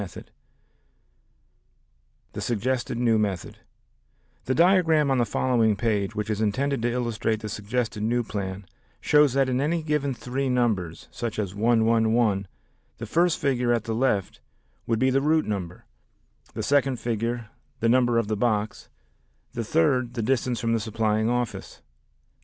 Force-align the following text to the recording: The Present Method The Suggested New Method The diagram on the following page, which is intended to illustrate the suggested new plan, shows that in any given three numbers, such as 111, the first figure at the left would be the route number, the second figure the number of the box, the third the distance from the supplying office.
The 0.01 0.07
Present 0.07 0.25
Method 0.25 0.31
The 2.33 2.41
Suggested 2.41 2.97
New 2.97 3.19
Method 3.19 3.59
The 4.45 4.55
diagram 4.55 5.11
on 5.11 5.19
the 5.19 5.27
following 5.27 5.75
page, 5.75 6.15
which 6.15 6.31
is 6.31 6.41
intended 6.41 6.81
to 6.81 6.91
illustrate 6.91 7.41
the 7.41 7.47
suggested 7.49 8.01
new 8.01 8.23
plan, 8.23 8.65
shows 8.99 9.33
that 9.33 9.47
in 9.47 9.61
any 9.61 9.83
given 9.83 10.15
three 10.15 10.49
numbers, 10.49 11.07
such 11.11 11.37
as 11.37 11.53
111, 11.53 12.47
the 12.97 13.05
first 13.05 13.37
figure 13.37 13.71
at 13.71 13.83
the 13.83 13.93
left 13.93 14.39
would 14.87 14.97
be 14.97 15.11
the 15.11 15.21
route 15.21 15.45
number, 15.45 15.85
the 16.55 16.63
second 16.63 16.95
figure 16.99 17.51
the 17.79 17.87
number 17.87 18.17
of 18.17 18.27
the 18.27 18.35
box, 18.35 18.89
the 19.53 19.63
third 19.63 20.15
the 20.15 20.23
distance 20.23 20.59
from 20.59 20.73
the 20.73 20.79
supplying 20.79 21.29
office. 21.29 21.83